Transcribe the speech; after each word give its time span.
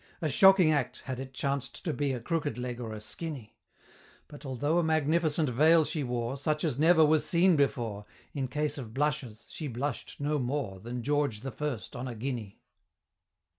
A 0.19 0.29
shocking 0.29 0.71
act 0.71 1.01
had 1.01 1.19
it 1.19 1.31
chanced 1.31 1.83
to 1.85 1.93
be 1.93 2.11
A 2.11 2.19
crooked 2.19 2.57
leg 2.57 2.81
or 2.81 2.91
a 2.91 2.99
skinny: 2.99 3.59
But 4.27 4.47
although 4.47 4.79
a 4.79 4.83
magnificent 4.83 5.47
veil 5.51 5.85
she 5.85 6.03
wore. 6.03 6.39
Such 6.39 6.63
as 6.63 6.79
never 6.79 7.05
was 7.05 7.23
seen 7.23 7.55
before, 7.55 8.05
In 8.33 8.47
case 8.47 8.79
of 8.79 8.95
blushes, 8.95 9.47
she 9.51 9.67
blush'd 9.67 10.19
no 10.19 10.39
more 10.39 10.79
Than 10.79 11.03
George 11.03 11.41
the 11.41 11.51
First 11.51 11.95
on 11.95 12.07
a 12.07 12.15
guinea! 12.15 12.59